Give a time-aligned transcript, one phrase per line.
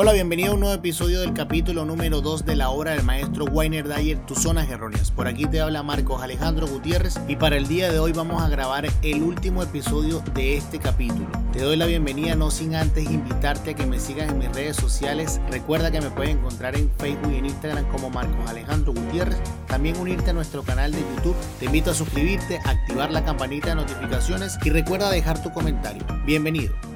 [0.00, 3.46] Hola, bienvenido a un nuevo episodio del capítulo número 2 de la obra del maestro
[3.46, 5.10] Weiner Dyer, Tus Zonas Erróneas.
[5.10, 8.48] Por aquí te habla Marcos Alejandro Gutiérrez y para el día de hoy vamos a
[8.48, 11.26] grabar el último episodio de este capítulo.
[11.52, 14.76] Te doy la bienvenida no sin antes invitarte a que me sigas en mis redes
[14.76, 15.40] sociales.
[15.50, 19.40] Recuerda que me puedes encontrar en Facebook y en Instagram como Marcos Alejandro Gutiérrez.
[19.66, 21.34] También unirte a nuestro canal de YouTube.
[21.58, 26.04] Te invito a suscribirte, activar la campanita de notificaciones y recuerda dejar tu comentario.
[26.24, 26.87] Bienvenido.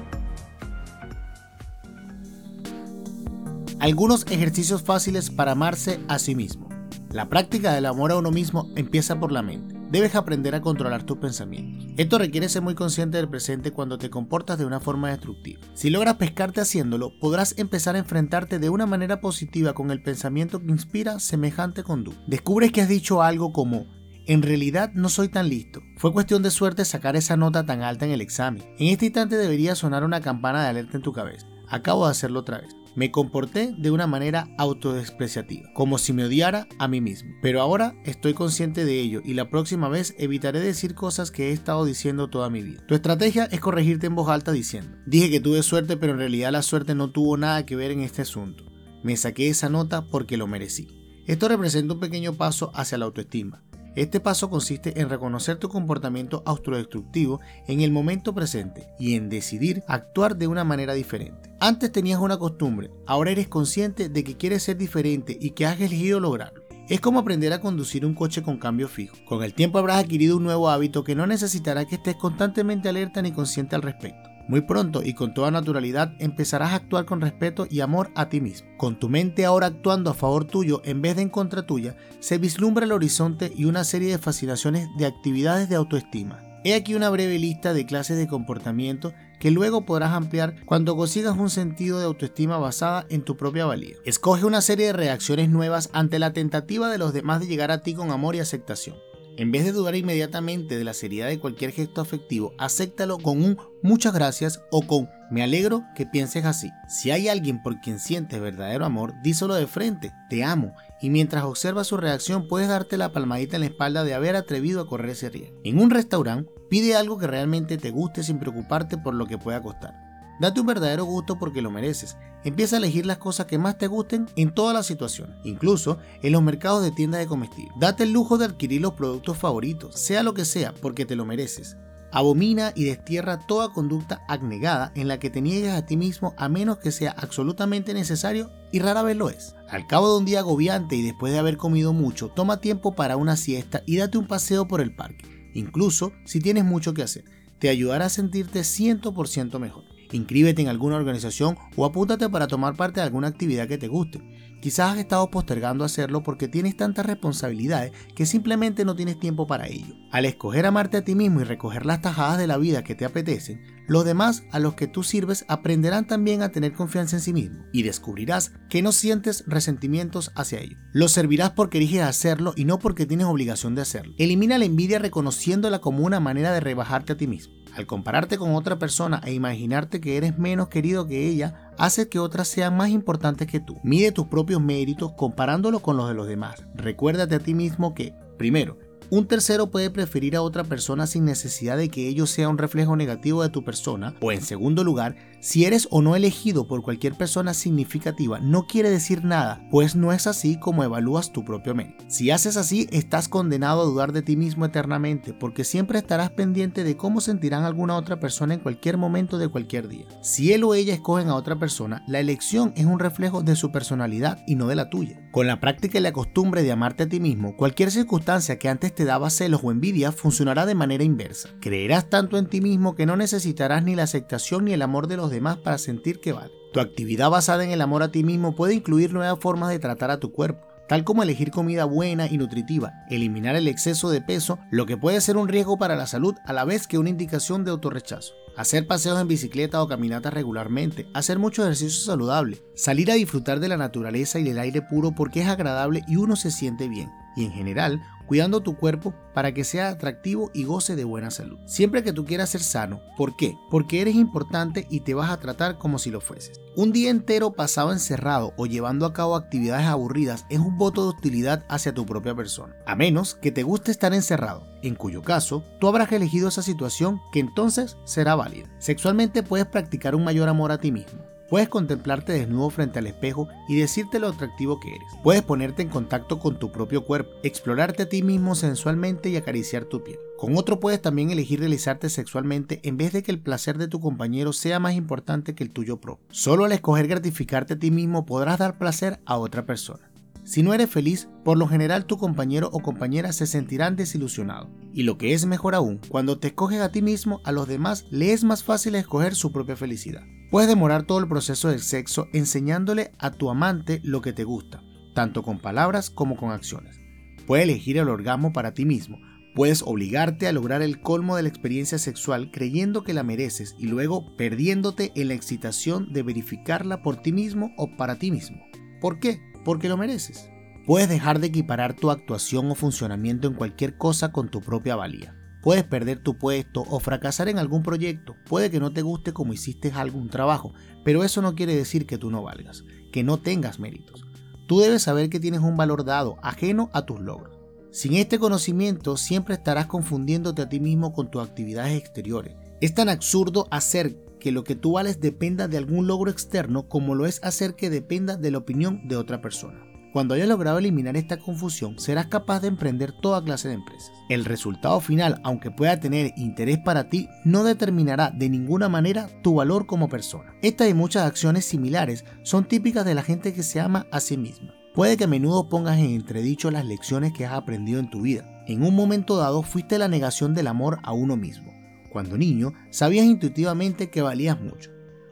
[3.83, 6.69] Algunos ejercicios fáciles para amarse a sí mismo.
[7.11, 9.75] La práctica del amor a uno mismo empieza por la mente.
[9.91, 11.89] Debes aprender a controlar tus pensamientos.
[11.97, 15.59] Esto requiere ser muy consciente del presente cuando te comportas de una forma destructiva.
[15.73, 20.61] Si logras pescarte haciéndolo, podrás empezar a enfrentarte de una manera positiva con el pensamiento
[20.61, 22.23] que inspira semejante conducta.
[22.25, 23.87] Descubres que has dicho algo como
[24.27, 25.81] en realidad no soy tan listo.
[25.97, 28.63] Fue cuestión de suerte sacar esa nota tan alta en el examen.
[28.79, 31.45] En este instante debería sonar una campana de alerta en tu cabeza.
[31.67, 32.73] Acabo de hacerlo otra vez.
[32.95, 37.31] Me comporté de una manera autodespreciativa, como si me odiara a mí mismo.
[37.41, 41.51] Pero ahora estoy consciente de ello y la próxima vez evitaré decir cosas que he
[41.51, 42.83] estado diciendo toda mi vida.
[42.87, 46.51] Tu estrategia es corregirte en voz alta diciendo, dije que tuve suerte pero en realidad
[46.51, 48.65] la suerte no tuvo nada que ver en este asunto.
[49.03, 50.87] Me saqué esa nota porque lo merecí.
[51.25, 53.63] Esto representa un pequeño paso hacia la autoestima
[53.95, 59.83] este paso consiste en reconocer tu comportamiento autodestructivo en el momento presente y en decidir
[59.87, 61.51] actuar de una manera diferente.
[61.59, 65.79] Antes tenías una costumbre, ahora eres consciente de que quieres ser diferente y que has
[65.79, 66.63] elegido lograrlo.
[66.89, 69.15] Es como aprender a conducir un coche con cambio fijo.
[69.25, 73.21] Con el tiempo habrás adquirido un nuevo hábito que no necesitará que estés constantemente alerta
[73.21, 74.22] ni consciente al respecto.
[74.47, 78.41] Muy pronto y con toda naturalidad empezarás a actuar con respeto y amor a ti
[78.41, 78.69] mismo.
[78.77, 82.37] Con tu mente ahora actuando a favor tuyo en vez de en contra tuya, se
[82.37, 86.41] vislumbra el horizonte y una serie de fascinaciones de actividades de autoestima.
[86.65, 91.37] He aquí una breve lista de clases de comportamiento que luego podrás ampliar cuando consigas
[91.37, 93.95] un sentido de autoestima basada en tu propia valía.
[94.05, 97.81] Escoge una serie de reacciones nuevas ante la tentativa de los demás de llegar a
[97.81, 98.95] ti con amor y aceptación.
[99.35, 103.57] En vez de dudar inmediatamente de la seriedad de cualquier gesto afectivo, acéptalo con un
[103.81, 106.69] muchas gracias o con me alegro que pienses así.
[106.87, 111.43] Si hay alguien por quien sientes verdadero amor, díselo de frente, te amo, y mientras
[111.43, 115.09] observas su reacción puedes darte la palmadita en la espalda de haber atrevido a correr
[115.09, 115.59] ese riesgo.
[115.63, 119.63] En un restaurante, pide algo que realmente te guste sin preocuparte por lo que pueda
[119.63, 120.12] costar.
[120.39, 122.17] Date un verdadero gusto porque lo mereces.
[122.43, 126.33] Empieza a elegir las cosas que más te gusten en todas las situaciones, incluso en
[126.33, 127.73] los mercados de tiendas de comestibles.
[127.79, 131.25] Date el lujo de adquirir los productos favoritos, sea lo que sea, porque te lo
[131.25, 131.77] mereces.
[132.11, 136.47] Abomina y destierra toda conducta abnegada en la que te niegues a ti mismo a
[136.47, 139.55] menos que sea absolutamente necesario y rara vez lo es.
[139.67, 143.17] Al cabo de un día agobiante y después de haber comido mucho, toma tiempo para
[143.17, 147.23] una siesta y date un paseo por el parque, incluso si tienes mucho que hacer.
[147.57, 149.92] Te ayudará a sentirte 100% mejor.
[150.13, 154.21] Inscríbete en alguna organización o apúntate para tomar parte de alguna actividad que te guste.
[154.63, 159.67] Quizás has estado postergando hacerlo porque tienes tantas responsabilidades que simplemente no tienes tiempo para
[159.67, 159.93] ello.
[160.09, 163.03] Al escoger amarte a ti mismo y recoger las tajadas de la vida que te
[163.03, 167.33] apetecen, los demás a los que tú sirves aprenderán también a tener confianza en sí
[167.33, 170.79] mismo y descubrirás que no sientes resentimientos hacia ellos.
[170.93, 174.13] Los servirás porque eliges hacerlo y no porque tienes obligación de hacerlo.
[174.17, 177.62] Elimina la envidia reconociéndola como una manera de rebajarte a ti mismo.
[177.75, 182.19] Al compararte con otra persona e imaginarte que eres menos querido que ella, hace que
[182.19, 183.79] otras sean más importantes que tú.
[183.83, 186.63] Mide tus propios méritos comparándolo con los de los demás.
[186.75, 188.77] Recuérdate a ti mismo que, primero,
[189.09, 192.95] un tercero puede preferir a otra persona sin necesidad de que ello sea un reflejo
[192.95, 194.15] negativo de tu persona.
[194.21, 198.89] O en segundo lugar, si eres o no elegido por cualquier persona significativa, no quiere
[198.89, 202.05] decir nada, pues no es así como evalúas tu propio mérito.
[202.07, 206.85] Si haces así, estás condenado a dudar de ti mismo eternamente, porque siempre estarás pendiente
[206.85, 210.05] de cómo sentirán alguna otra persona en cualquier momento de cualquier día.
[210.21, 213.69] Si él o ella escogen a otra persona, la elección es un reflejo de su
[213.69, 215.29] personalidad y no de la tuya.
[215.33, 218.95] Con la práctica y la costumbre de amarte a ti mismo, cualquier circunstancia que antes
[218.95, 221.49] te daba celos o envidia funcionará de manera inversa.
[221.59, 225.17] Creerás tanto en ti mismo que no necesitarás ni la aceptación ni el amor de
[225.17, 226.53] los demás para sentir que vale.
[226.71, 230.09] Tu actividad basada en el amor a ti mismo puede incluir nuevas formas de tratar
[230.09, 234.59] a tu cuerpo tal como elegir comida buena y nutritiva, eliminar el exceso de peso,
[234.69, 237.63] lo que puede ser un riesgo para la salud a la vez que una indicación
[237.63, 238.33] de autorrechazo.
[238.55, 243.69] Hacer paseos en bicicleta o caminatas regularmente, hacer mucho ejercicio saludable, salir a disfrutar de
[243.69, 247.09] la naturaleza y del aire puro porque es agradable y uno se siente bien.
[247.35, 251.59] Y en general, cuidando tu cuerpo para que sea atractivo y goce de buena salud.
[251.65, 253.57] Siempre que tú quieras ser sano, ¿por qué?
[253.69, 256.59] Porque eres importante y te vas a tratar como si lo fueses.
[256.75, 261.09] Un día entero pasado encerrado o llevando a cabo actividades aburridas es un voto de
[261.09, 265.63] hostilidad hacia tu propia persona, a menos que te guste estar encerrado, en cuyo caso
[265.79, 268.69] tú habrás elegido esa situación que entonces será válida.
[268.79, 273.47] Sexualmente puedes practicar un mayor amor a ti mismo Puedes contemplarte desnudo frente al espejo
[273.67, 275.07] y decirte lo atractivo que eres.
[275.23, 279.85] Puedes ponerte en contacto con tu propio cuerpo, explorarte a ti mismo sensualmente y acariciar
[279.85, 280.19] tu piel.
[280.37, 283.99] Con otro puedes también elegir realizarte sexualmente en vez de que el placer de tu
[283.99, 286.25] compañero sea más importante que el tuyo propio.
[286.31, 290.09] Solo al escoger gratificarte a ti mismo podrás dar placer a otra persona.
[290.45, 294.67] Si no eres feliz, por lo general tu compañero o compañera se sentirán desilusionados.
[294.93, 298.05] Y lo que es mejor aún, cuando te escoges a ti mismo, a los demás
[298.09, 300.23] le es más fácil escoger su propia felicidad.
[300.53, 304.83] Puedes demorar todo el proceso del sexo enseñándole a tu amante lo que te gusta,
[305.15, 306.99] tanto con palabras como con acciones.
[307.47, 309.17] Puedes elegir el orgasmo para ti mismo,
[309.55, 313.87] Puedes obligarte a lograr el colmo de la experiencia sexual creyendo que la mereces y
[313.87, 318.63] luego perdiéndote en la excitación de verificarla por ti mismo o para ti mismo.
[319.01, 319.39] ¿Por qué?
[319.65, 320.49] porque lo mereces.
[320.85, 325.35] Puedes dejar de equiparar tu actuación o funcionamiento en cualquier cosa con tu propia valía.
[325.63, 328.35] Puedes perder tu puesto o fracasar en algún proyecto.
[328.47, 330.73] Puede que no te guste como hiciste algún trabajo,
[331.05, 332.83] pero eso no quiere decir que tú no valgas,
[333.13, 334.25] que no tengas méritos.
[334.67, 337.57] Tú debes saber que tienes un valor dado, ajeno a tus logros.
[337.91, 342.55] Sin este conocimiento siempre estarás confundiéndote a ti mismo con tus actividades exteriores.
[342.81, 347.15] Es tan absurdo hacer que lo que tú vales dependa de algún logro externo como
[347.15, 349.92] lo es hacer que dependa de la opinión de otra persona.
[350.13, 354.11] Cuando hayas logrado eliminar esta confusión, serás capaz de emprender toda clase de empresas.
[354.29, 359.55] El resultado final, aunque pueda tener interés para ti, no determinará de ninguna manera tu
[359.55, 360.53] valor como persona.
[360.61, 364.37] Estas y muchas acciones similares son típicas de la gente que se ama a sí
[364.37, 364.75] misma.
[364.93, 368.63] Puede que a menudo pongas en entredicho las lecciones que has aprendido en tu vida.
[368.67, 371.73] En un momento dado fuiste la negación del amor a uno mismo.
[372.11, 374.91] Cuando niño, sabías intuitivamente que valías mucho.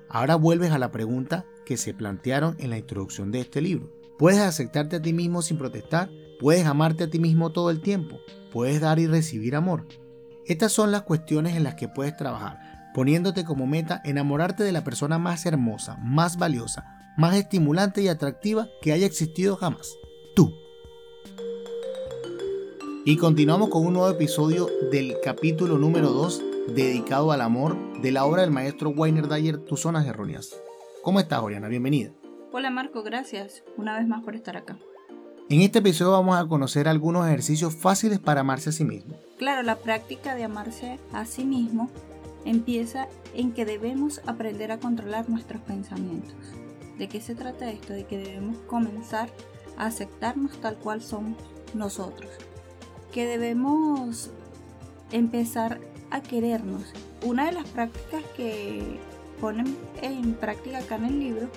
[0.10, 4.01] Ahora vuelves a la pregunta que se plantearon en la introducción de este libro.
[4.22, 6.12] ¿Puedes aceptarte a ti mismo sin protestar?
[6.40, 8.20] ¿Puedes amarte a ti mismo todo el tiempo?
[8.52, 9.88] ¿Puedes dar y recibir amor?
[10.46, 12.60] Estas son las cuestiones en las que puedes trabajar,
[12.94, 16.86] poniéndote como meta enamorarte de la persona más hermosa, más valiosa,
[17.18, 19.98] más estimulante y atractiva que haya existido jamás.
[20.36, 20.54] Tú.
[23.06, 26.44] Y continuamos con un nuevo episodio del capítulo número 2
[26.76, 30.56] dedicado al amor de la obra del maestro Weiner Dyer, Tus Zonas Erróneas.
[31.02, 31.70] ¿Cómo estás, Oriana?
[31.70, 32.21] Bienvenida.
[32.54, 34.78] Hola, Marco, gracias una vez más por estar acá.
[35.50, 39.16] En este episodio vamos a conocer algunos ejercicios fáciles para amarse a sí mismo.
[39.38, 41.90] Claro, la práctica de amarse a sí mismo
[42.44, 46.36] empieza en que debemos aprender a controlar nuestros pensamientos.
[46.98, 47.94] ¿De qué se trata esto?
[47.94, 49.30] De que debemos comenzar
[49.78, 51.38] a aceptarnos tal cual somos
[51.74, 52.30] nosotros.
[53.14, 54.30] Que debemos
[55.14, 56.84] empezar a querernos.
[57.26, 59.00] Una de las prácticas que
[59.40, 61.50] ponen en práctica acá en el libro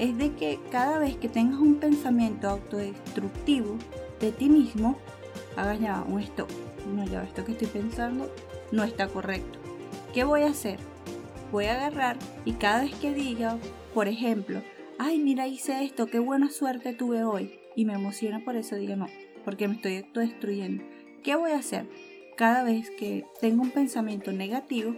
[0.00, 3.76] es de que cada vez que tengas un pensamiento autodestructivo
[4.18, 4.98] de ti mismo,
[5.56, 6.48] hagas ya un stop.
[6.92, 8.28] No, ya esto que estoy pensando
[8.72, 9.60] no está correcto.
[10.12, 10.80] ¿Qué voy a hacer?
[11.52, 13.58] Voy a agarrar y cada vez que diga,
[13.94, 14.62] por ejemplo,
[14.98, 18.96] ay, mira, hice esto, qué buena suerte tuve hoy, y me emociona por eso, diga
[18.96, 19.06] no,
[19.44, 20.82] porque me estoy autodestruyendo.
[21.22, 21.86] ¿Qué voy a hacer?
[22.40, 24.96] cada vez que tengo un pensamiento negativo,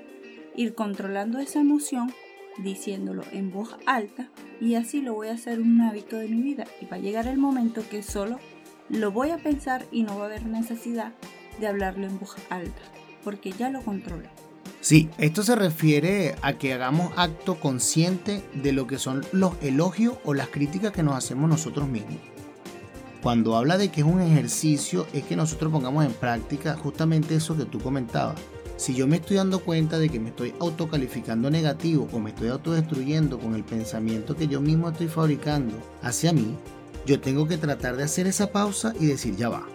[0.55, 2.15] ir controlando esa emoción,
[2.59, 4.29] diciéndolo en voz alta
[4.61, 7.27] y así lo voy a hacer un hábito de mi vida y va a llegar
[7.27, 8.39] el momento que solo
[8.89, 11.13] lo voy a pensar y no va a haber necesidad
[11.61, 12.83] de hablarlo en voz alta
[13.25, 14.29] porque ya lo controlo.
[14.81, 20.17] Sí, esto se refiere a que hagamos acto consciente de lo que son los elogios
[20.25, 22.19] o las críticas que nos hacemos nosotros mismos
[23.23, 27.57] cuando habla de que es un ejercicio, es que nosotros pongamos en práctica justamente eso
[27.57, 28.35] que tú comentabas.
[28.83, 32.49] Si yo me estoy dando cuenta de que me estoy autocalificando negativo o me estoy
[32.49, 36.57] autodestruyendo con el pensamiento que yo mismo estoy fabricando hacia mí,
[37.07, 39.69] yo tengo que tratar de hacer esa pausa y decir, ya va.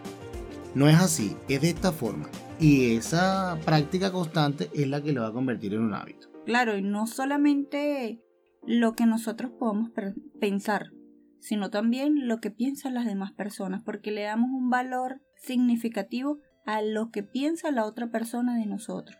[0.75, 2.27] No es así, es de esta forma.
[2.59, 6.27] Y esa práctica constante es la que lo va a convertir en un hábito.
[6.45, 8.21] Claro, y no solamente
[8.65, 9.89] lo que nosotros podemos
[10.41, 10.91] pensar,
[11.39, 16.81] sino también lo que piensan las demás personas, porque le damos un valor significativo a
[16.81, 19.17] lo que piensa la otra persona de nosotros.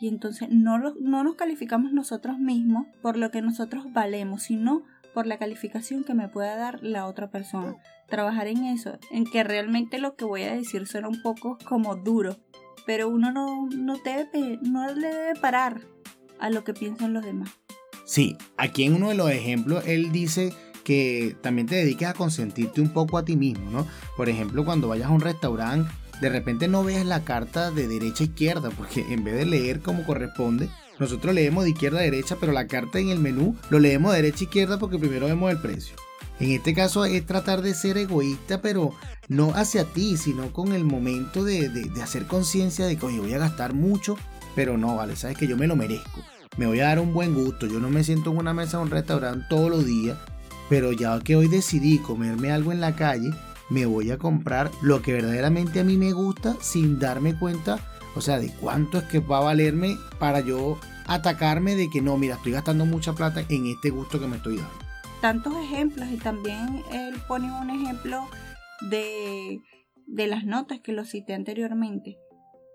[0.00, 5.26] Y entonces no, no nos calificamos nosotros mismos por lo que nosotros valemos, sino por
[5.26, 7.76] la calificación que me pueda dar la otra persona.
[8.08, 11.96] Trabajar en eso, en que realmente lo que voy a decir suena un poco como
[11.96, 12.36] duro,
[12.86, 15.80] pero uno no, no, debe, no le debe parar
[16.38, 17.50] a lo que piensan los demás.
[18.04, 20.52] Sí, aquí en uno de los ejemplos él dice
[20.84, 23.86] que también te dediques a consentirte un poco a ti mismo, ¿no?
[24.16, 28.24] Por ejemplo, cuando vayas a un restaurante, de repente no veas la carta de derecha
[28.24, 32.36] a izquierda, porque en vez de leer como corresponde, nosotros leemos de izquierda a derecha,
[32.38, 35.50] pero la carta en el menú lo leemos de derecha a izquierda porque primero vemos
[35.50, 35.96] el precio.
[36.40, 38.94] En este caso es tratar de ser egoísta, pero
[39.28, 43.38] no hacia ti, sino con el momento de, hacer conciencia de que, oye, voy a
[43.38, 44.16] gastar mucho,
[44.54, 46.22] pero no, vale, sabes que yo me lo merezco.
[46.56, 47.66] me voy a dar un buen gusto.
[47.66, 50.16] Yo no me siento en una mesa de un restaurante todos los días,
[50.70, 53.30] pero ya que hoy decidí comerme algo en la calle,
[53.70, 57.78] me voy a comprar lo que verdaderamente a mí me gusta sin darme cuenta,
[58.14, 62.16] o sea, de cuánto es que va a valerme para yo atacarme de que no,
[62.16, 64.72] mira, estoy gastando mucha plata en este gusto que me estoy dando.
[65.20, 68.26] Tantos ejemplos y también él pone un ejemplo
[68.90, 69.60] de,
[70.06, 72.16] de las notas que lo cité anteriormente.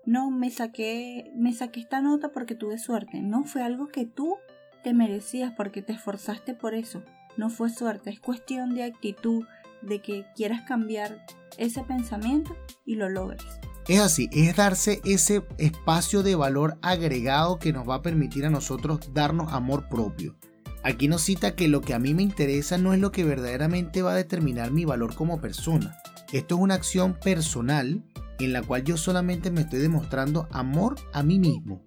[0.04, 3.20] No, me saqué, me saqué esta nota porque tuve suerte.
[3.20, 4.36] No, fue algo que tú
[4.84, 7.02] te merecías porque te esforzaste por eso.
[7.36, 9.44] No fue suerte, es cuestión de actitud,
[9.86, 11.24] de que quieras cambiar
[11.58, 13.44] ese pensamiento y lo logres.
[13.88, 18.50] Es así, es darse ese espacio de valor agregado que nos va a permitir a
[18.50, 20.36] nosotros darnos amor propio.
[20.82, 24.02] Aquí nos cita que lo que a mí me interesa no es lo que verdaderamente
[24.02, 25.96] va a determinar mi valor como persona.
[26.32, 28.04] Esto es una acción personal
[28.38, 31.80] en la cual yo solamente me estoy demostrando amor a mí mismo.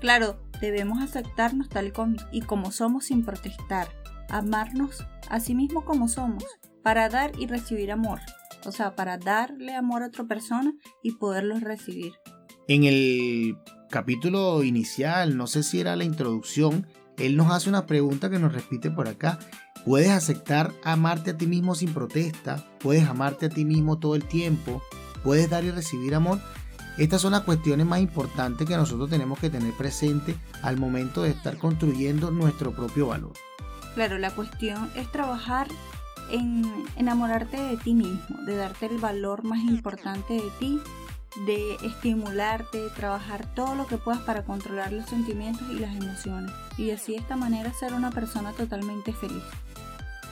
[0.00, 1.92] Claro, debemos aceptarnos tal
[2.30, 3.88] y como somos sin protestar,
[4.28, 6.44] amarnos a sí mismo como somos,
[6.82, 8.20] para dar y recibir amor
[8.66, 10.72] o sea, para darle amor a otra persona
[11.02, 12.12] y poderlo recibir.
[12.68, 13.56] En el
[13.90, 16.86] capítulo inicial, no sé si era la introducción,
[17.18, 19.38] él nos hace una pregunta que nos repite por acá.
[19.84, 22.64] ¿Puedes aceptar amarte a ti mismo sin protesta?
[22.78, 24.82] ¿Puedes amarte a ti mismo todo el tiempo?
[25.24, 26.40] ¿Puedes dar y recibir amor?
[26.98, 31.30] Estas son las cuestiones más importantes que nosotros tenemos que tener presente al momento de
[31.30, 33.32] estar construyendo nuestro propio valor.
[33.94, 35.68] Claro, la cuestión es trabajar
[36.30, 40.80] en enamorarte de ti mismo, de darte el valor más importante de ti,
[41.46, 46.90] de estimularte, trabajar todo lo que puedas para controlar los sentimientos y las emociones y
[46.90, 49.42] así de esta manera ser una persona totalmente feliz.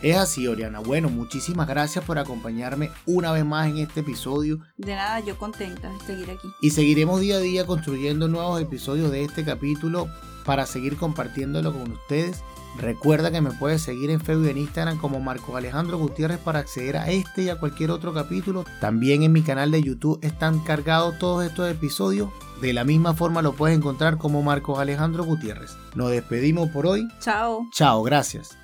[0.02, 0.80] Es así, Oriana.
[0.80, 4.60] Bueno, muchísimas gracias por acompañarme una vez más en este episodio.
[4.78, 6.48] De nada, yo contenta de seguir aquí.
[6.62, 10.08] Y seguiremos día a día construyendo nuevos episodios de este capítulo
[10.46, 12.42] para seguir compartiéndolo con ustedes
[12.78, 16.60] Recuerda que me puedes seguir en Facebook y en Instagram como Marcos Alejandro Gutiérrez para
[16.60, 18.64] acceder a este y a cualquier otro capítulo.
[18.80, 22.30] También en mi canal de YouTube están cargados todos estos episodios.
[22.60, 25.76] De la misma forma lo puedes encontrar como Marcos Alejandro Gutiérrez.
[25.94, 27.08] Nos despedimos por hoy.
[27.20, 27.66] Chao.
[27.72, 28.56] Chao, gracias.